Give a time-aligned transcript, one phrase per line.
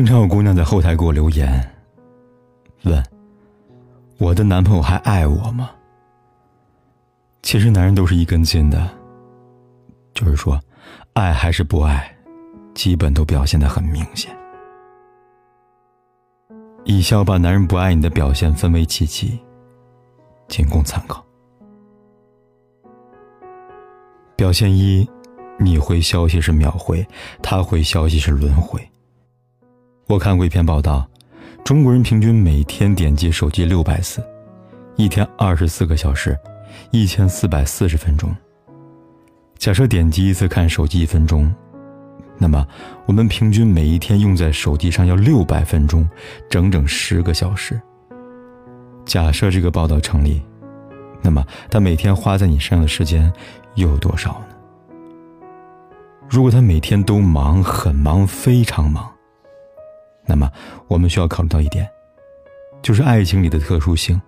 [0.00, 1.62] 经常有姑娘在后台给我留言，
[2.84, 3.04] 问
[4.16, 5.72] ：“我的男朋友还爱我吗？”
[7.44, 8.90] 其实男人都是一根筋的，
[10.14, 10.58] 就是说，
[11.12, 12.10] 爱还是不爱，
[12.72, 14.34] 基本都表现的很明显。
[16.84, 19.38] 以下把男人不爱你的表现分为几级，
[20.48, 21.22] 仅供参考。
[24.34, 25.06] 表现一：
[25.58, 27.06] 你回消息是秒回，
[27.42, 28.82] 他回消息是轮回。
[30.10, 31.08] 我看过一篇报道，
[31.62, 34.20] 中国人平均每天点击手机六百次，
[34.96, 36.36] 一天二十四个小时。
[36.90, 38.34] 一千四百四十分钟。
[39.56, 41.52] 假设点击一次看手机一分钟，
[42.38, 42.66] 那么
[43.06, 46.08] 我们平均每一天用在手机上要六百分钟，
[46.48, 47.80] 整整十个小时。
[49.04, 50.42] 假设这个报道成立，
[51.22, 53.32] 那么他每天花在你身上的时间
[53.76, 54.96] 又有多少呢？
[56.28, 59.08] 如果他每天都忙，很忙，非常忙，
[60.30, 60.50] 那么
[60.86, 61.90] 我们需要考虑到一点，
[62.80, 64.20] 就是爱情里的特殊性。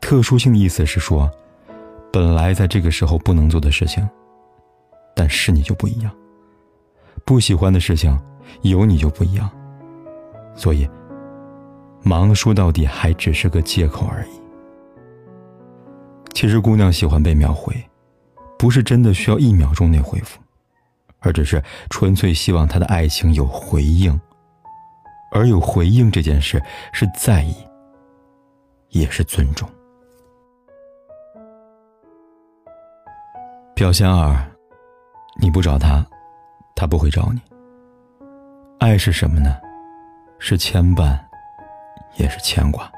[0.00, 1.30] 特殊性的意思是说。
[2.14, 4.06] 本来在这个时候不能做的事情，
[5.16, 6.12] 但是你就不一样。
[7.24, 8.14] 不喜欢的事情，
[8.60, 9.50] 有你就不一样。
[10.54, 10.86] 所以，
[12.02, 14.30] 忙说到底还只是个借口而已。
[16.34, 17.74] 其实姑娘喜欢被秒回，
[18.58, 20.38] 不是真的需要一秒钟内回复，
[21.20, 24.20] 而只是纯粹希望她的爱情有回应。
[25.32, 26.62] 而有回应这件事，
[26.92, 27.56] 是在意，
[28.90, 29.68] 也是尊重。
[33.74, 34.36] 表现二，
[35.40, 36.06] 你不找他，
[36.76, 37.40] 他不会找你。
[38.78, 39.56] 爱是什么呢？
[40.38, 41.18] 是牵绊，
[42.16, 42.90] 也是牵挂。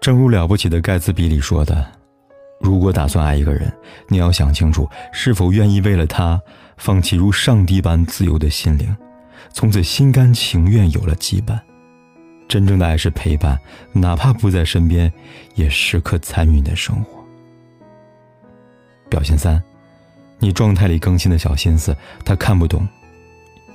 [0.00, 1.86] 正如了不起的盖茨比里说的
[2.60, 3.72] ：“如果打算爱一个人，
[4.08, 6.40] 你要想清楚是否愿意为了他
[6.76, 8.96] 放弃如上帝般自由的心灵，
[9.52, 11.58] 从此心甘情愿有了羁绊。
[12.48, 13.58] 真正的爱是陪伴，
[13.92, 15.10] 哪怕不在身边，
[15.54, 17.24] 也时刻参与你的生活。”
[19.08, 19.62] 表现三，
[20.38, 22.86] 你状态里更新的小心思，他看不懂，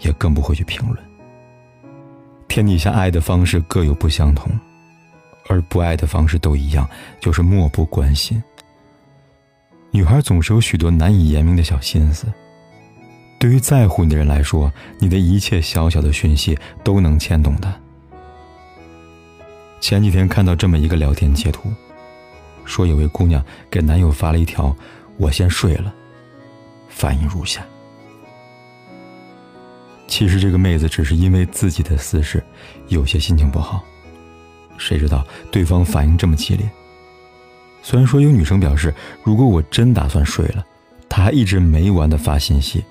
[0.02, 0.98] 也更不会去评论。
[2.48, 4.52] 天底下爱的方式各有不相同，
[5.48, 6.88] 而不爱的方式都一样，
[7.20, 8.42] 就是漠不关心。
[9.92, 12.28] 女孩总是有许多难以言明的小心思，
[13.40, 17.74] 对于在乎你的人来说，你的一切小小的讯息都能牵动他。
[19.80, 21.72] 前几天看到这么一个聊天截图，
[22.66, 24.76] 说有位姑娘给男友发了一条。
[25.18, 25.92] 我先睡了，
[26.90, 27.66] 反应如下。
[30.08, 32.44] 其实这个妹子只是因为自己的私事，
[32.88, 33.84] 有些心情不好。
[34.78, 36.70] 谁知道对方反应这么激烈？
[37.82, 38.94] 虽然说有女生表示，
[39.24, 40.64] 如果我真打算睡了，
[41.10, 42.86] 他还一直没完的发信息，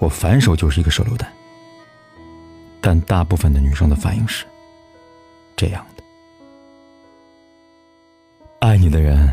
[0.00, 1.32] 我反手就是一个手榴弹。
[2.80, 4.44] 但大部分的女生的反应是
[5.54, 6.02] 这样的：
[8.58, 9.32] 爱你的人。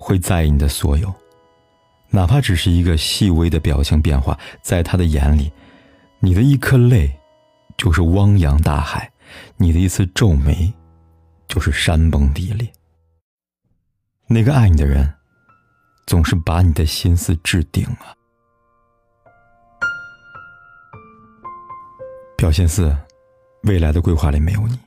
[0.00, 1.12] 会在意你的所有，
[2.10, 5.50] 哪怕只是一个细微的表情变化，在他的眼里，
[6.20, 7.10] 你的一颗泪，
[7.76, 9.10] 就是汪洋大海；
[9.56, 10.72] 你的一次皱眉，
[11.48, 12.72] 就是山崩地裂。
[14.28, 15.12] 那个爱你的人，
[16.06, 18.16] 总是把你的心思置顶了。
[22.38, 22.96] 表现四，
[23.64, 24.78] 未来的规划里没有你。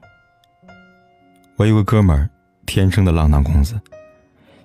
[1.58, 2.30] 我有个哥们儿，
[2.66, 3.78] 天生的浪荡公子。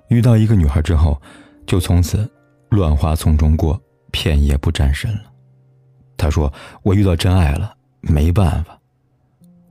[0.06, 1.20] 遇到一个女孩之后，
[1.66, 2.30] 就从此
[2.68, 3.78] 乱花丛中过，
[4.12, 5.24] 片叶不沾身了。
[6.16, 6.50] 他说
[6.84, 8.78] ：“我遇到真爱了，没办法。”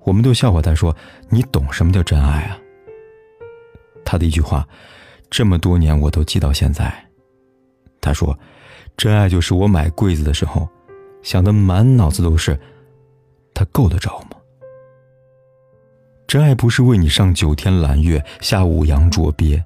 [0.03, 0.94] 我们都笑话他说
[1.31, 2.59] ：“你懂什么叫真爱啊？”
[4.03, 4.67] 他的一句话，
[5.29, 6.94] 这么多年我都记到现在。
[8.01, 8.38] 他说
[8.97, 10.67] ：“真爱就是我买柜子的时候，
[11.23, 12.59] 想的满脑子都是，
[13.55, 14.37] 他够得着吗？
[16.27, 19.63] 真爱不是为你上九天揽月，下五洋捉鳖。”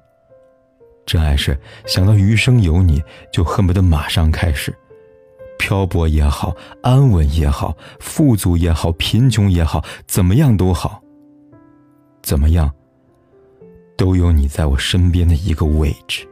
[1.04, 3.02] 真爱是想到余生有你
[3.32, 4.72] 就恨不得马上开始，
[5.58, 11.02] 漂泊也好，安稳也好，富足也好，贫穷也好，怎么样都好。
[12.22, 12.70] 怎么样，
[13.96, 16.28] 都有你在我身边的一个位置。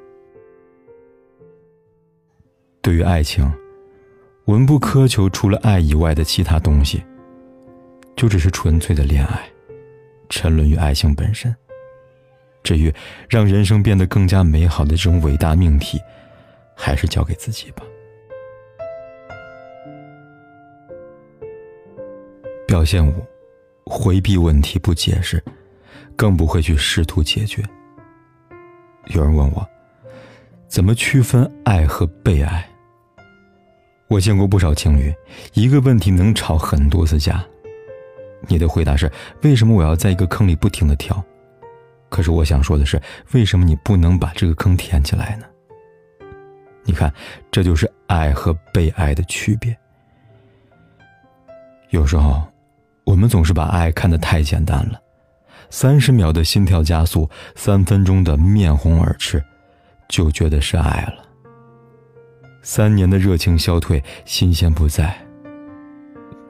[2.81, 3.51] 对于爱情，
[4.45, 7.03] 我们不苛求除了爱以外的其他东西，
[8.19, 9.49] 就只是纯粹的恋爱，
[10.29, 11.55] 沉沦于爱情本身。
[12.65, 12.93] 至于
[13.29, 16.01] 让人生变得更加美好的这种伟大命题，
[16.75, 17.85] 还是交给自己吧。
[22.67, 23.25] 表现五：
[23.85, 25.41] 回避问题不解释，
[26.17, 27.63] 更不会去试图解决。
[29.15, 29.65] 有人问我，
[30.67, 32.69] 怎么区分爱和被爱？
[34.09, 35.15] 我见过不少情侣，
[35.55, 37.47] 一个问题能吵很多次架。
[38.47, 39.11] 你的回答是：
[39.43, 41.23] 为什么我要在一个坑里不停的跳？
[42.09, 43.01] 可是我想说的是，
[43.33, 45.47] 为什么你不能把这个坑填起来呢？
[46.85, 47.13] 你看，
[47.51, 49.77] 这就是爱和被爱的区别。
[51.91, 52.43] 有时候。
[53.05, 55.01] 我们总是把爱看得太简单了，
[55.71, 59.43] 三十秒的心跳加速，三分钟的面红耳赤，
[60.11, 61.25] 就觉得是爱了。
[62.61, 65.17] 三年的热情消退，新鲜不在，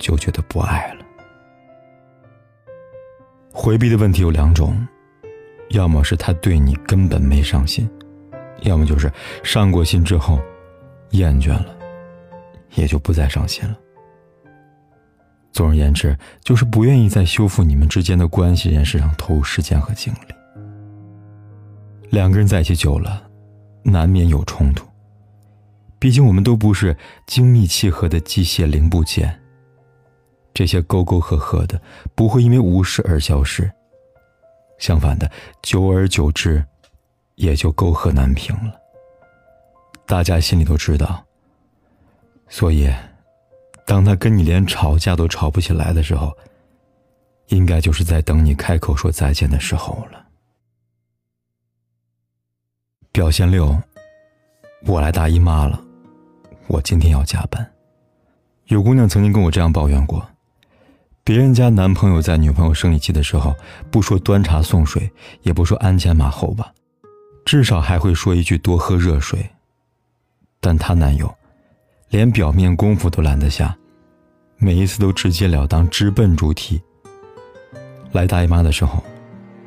[0.00, 0.98] 就觉得不爱了。
[3.60, 4.87] 回避的问题有两种，
[5.70, 7.90] 要么是他对你根本没上心，
[8.62, 9.12] 要么就是
[9.43, 10.40] 上过心之后，
[11.10, 11.76] 厌倦了，
[12.76, 13.76] 也就不再上心了。
[15.50, 20.34] 总而言之，就是不愿意在修复你们之间的关系这件事上投入时间和精力。
[22.10, 23.28] 两个人在一起久了，
[23.82, 24.87] 难免有冲突。
[25.99, 26.96] 毕竟我们都不是
[27.26, 29.37] 精密契合的机械零部件。
[30.58, 31.81] 这些沟沟壑壑的
[32.16, 33.70] 不会因为无视而消失，
[34.76, 35.31] 相反的，
[35.62, 36.64] 久而久之，
[37.37, 38.75] 也就沟壑难平了。
[40.05, 41.25] 大家心里都知道，
[42.49, 42.93] 所以。
[43.87, 46.37] 当他跟你连吵架都吵不起来的时候，
[47.46, 50.26] 应该就是在等你开口说再见的时候了。
[53.12, 53.81] 表现六，
[54.87, 55.81] 我来大姨妈了，
[56.66, 57.64] 我今天要加班。
[58.66, 60.28] 有姑娘曾经跟我这样抱怨过：
[61.29, 63.55] 别人家男朋友在女朋友生理期的时候，
[63.91, 66.73] 不说端茶送水，也不说鞍前马后吧，
[67.45, 69.47] 至少还会说一句多喝热水。
[70.59, 71.31] 但她男友。
[72.09, 73.77] 连表面功夫都懒得下，
[74.57, 76.81] 每一次都直截了当、直奔主题。
[78.13, 79.05] 来大姨妈的时候，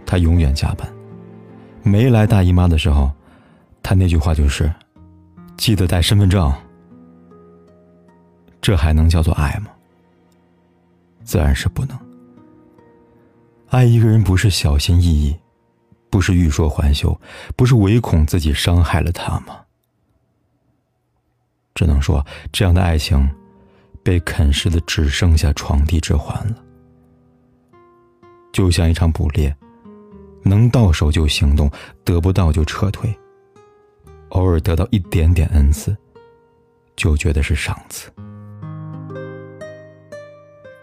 [0.03, 0.87] 他永远加班；
[1.83, 3.11] 没来大姨妈的时候，
[3.83, 4.73] 他那句话就是
[5.57, 6.51] ：“记得带身份证。”
[8.59, 9.67] 这还能叫做爱吗？
[11.23, 11.97] 自然是不能。
[13.69, 15.35] 爱一个人不是小心翼翼，
[16.09, 17.19] 不是欲说还休，
[17.55, 19.59] 不是唯恐自己伤害了他吗？
[21.73, 23.29] 只能说，这样的爱情，
[24.03, 26.55] 被啃噬的只剩下床笫之环了。
[28.51, 29.55] 就像一场捕猎，
[30.43, 31.71] 能到手就行动，
[32.03, 33.17] 得不到就撤退。
[34.29, 35.95] 偶尔得到一点点恩赐，
[36.97, 38.11] 就觉得是赏赐。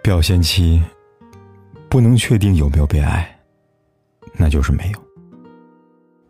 [0.08, 0.82] 表现期，
[1.90, 3.38] 不能确定有没有被爱，
[4.32, 5.04] 那就是没有。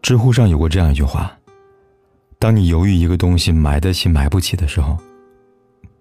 [0.02, 1.32] 知乎上有过这样一句话。
[2.40, 4.98] 当你犹豫一个东西买得起买不起的时候，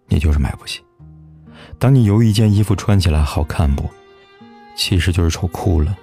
[0.07, 0.81] 你就是买不起；
[1.77, 3.87] 当你犹豫一件衣服穿起来好看不，
[4.75, 5.95] 其实就是丑哭了；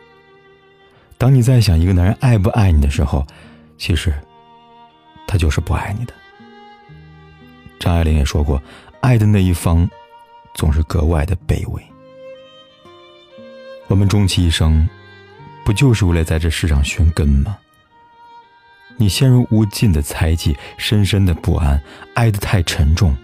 [1.18, 3.26] 当你在想一个男人爱不爱你的时候，
[3.76, 4.14] 其实
[5.26, 6.14] 他就是不爱你的。
[7.80, 8.62] 张爱玲也说过，
[9.00, 9.90] 爱的那一方
[10.54, 11.82] 总是格外的卑微。
[13.88, 14.88] 我们终其一生，
[15.64, 17.58] 不就是为了在这世上寻根吗？
[18.96, 21.82] 你陷入无尽的猜忌，深深的不安，
[22.14, 23.14] 爱得太沉重，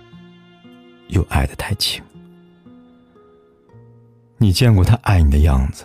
[1.09, 2.03] 又爱得太轻。
[4.37, 5.85] 你见过他爱你的样子，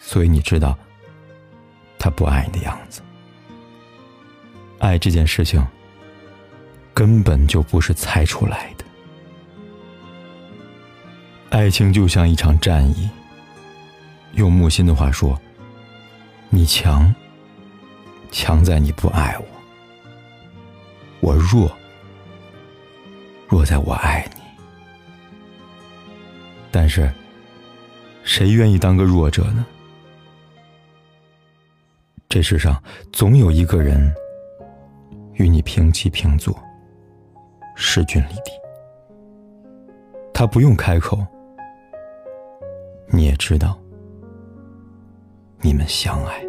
[0.00, 0.78] 所以你知道
[1.98, 3.00] 他不爱你的样子。
[4.78, 5.66] 爱这件事情，
[6.92, 8.84] 根本就不是猜出来的。
[11.50, 13.10] 爱情就像一场战役，
[14.32, 15.38] 用木心的话说
[16.48, 17.12] ：“你强。”
[18.32, 19.44] 强在你不爱我，
[21.18, 21.68] 我弱，
[23.48, 24.42] 弱在我爱你。
[26.70, 27.12] 但是，
[28.22, 29.66] 谁愿意当个弱者呢？
[32.28, 32.80] 这世上
[33.12, 34.14] 总有一个人
[35.34, 36.56] 与你平起平坐，
[37.74, 38.52] 势均力敌。
[40.32, 41.26] 他不用开口，
[43.12, 43.76] 你也知道，
[45.60, 46.42] 你们相爱。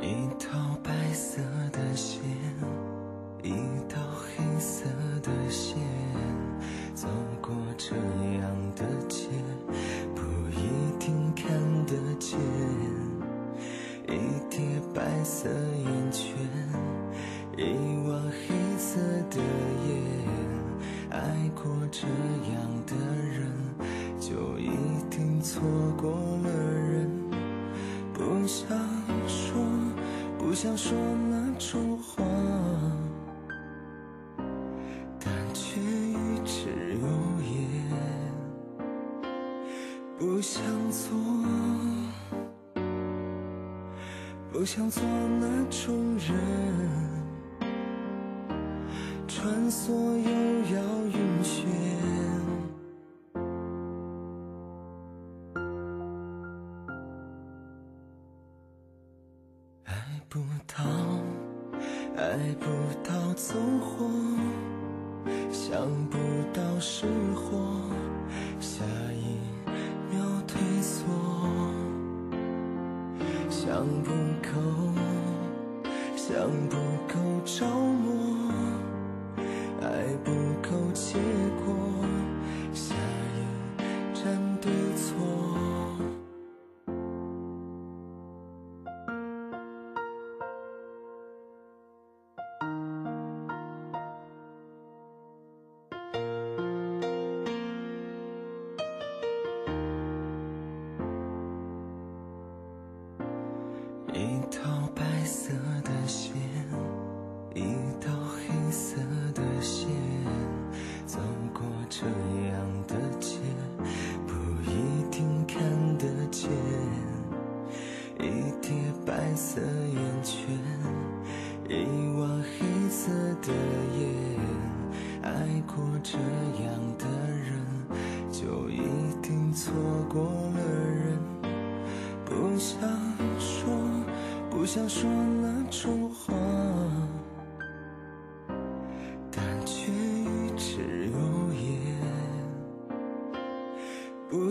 [0.00, 0.50] 一条
[0.84, 1.40] 白色
[1.72, 2.20] 的线，
[3.42, 3.50] 一
[3.88, 4.84] 道黑色
[5.22, 5.78] 的线，
[6.94, 7.08] 走
[7.40, 9.26] 过这样的街，
[10.14, 11.50] 不一定看
[11.86, 12.38] 得见。
[14.06, 14.14] 一
[14.50, 14.60] 叠
[14.94, 16.36] 白色眼圈，
[17.56, 19.40] 一汪黑色的。
[21.22, 22.08] 爱过这
[22.52, 22.92] 样的
[23.30, 23.46] 人，
[24.18, 24.70] 就一
[25.08, 25.62] 定错
[25.96, 26.10] 过
[26.42, 27.08] 了人。
[28.12, 28.76] 不想
[29.28, 29.54] 说，
[30.36, 30.98] 不想说
[31.30, 32.24] 那种话，
[35.20, 36.68] 但却一直
[37.00, 37.06] 有
[37.46, 37.52] 言。
[40.18, 40.60] 不想
[40.90, 41.16] 做，
[44.52, 45.02] 不想做
[45.40, 47.21] 那种人。
[62.62, 62.68] 不
[63.02, 64.06] 到走火，
[65.50, 66.18] 想不
[66.54, 67.58] 到失火，
[68.60, 69.36] 下一
[70.08, 71.04] 秒退缩，
[73.50, 74.52] 想不够，
[76.14, 76.76] 想不
[77.12, 78.52] 够着魔。
[79.80, 80.30] 爱不
[80.62, 81.18] 够结
[81.66, 81.71] 果，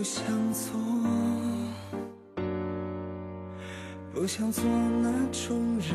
[0.02, 0.80] 不想做，
[4.12, 4.64] 不想做
[5.00, 5.94] 那种人，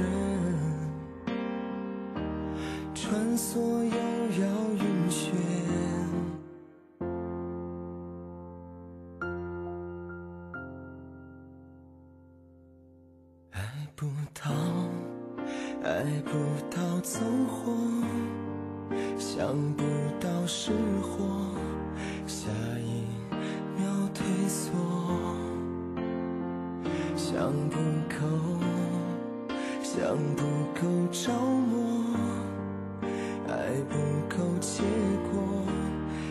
[2.95, 5.33] 穿梭悠摇云轩。
[13.51, 13.59] 爱
[13.93, 14.53] 不到，
[15.83, 16.31] 爱不
[16.73, 17.73] 到走火，
[19.19, 19.83] 想不
[20.21, 20.71] 到是
[21.01, 21.27] 火，
[22.25, 22.47] 下
[22.79, 23.03] 一
[24.47, 24.71] 缩，
[27.15, 27.77] 想不
[28.09, 28.25] 够，
[29.81, 30.43] 想不
[30.75, 31.77] 够着魔，
[33.47, 33.51] 爱
[33.89, 33.95] 不
[34.29, 34.83] 够结
[35.31, 35.39] 果，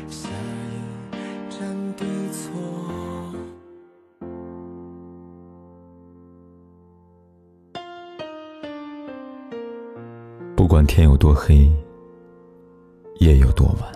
[0.09, 0.29] 下
[0.71, 1.59] 一站
[1.97, 2.43] 对错。
[10.55, 11.71] 不管天有多黑，
[13.21, 13.93] 夜有多晚，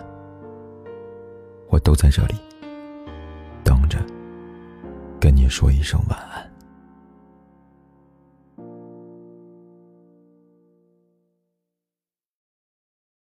[1.69, 2.35] 我都在这里
[5.51, 6.50] 说一声晚安。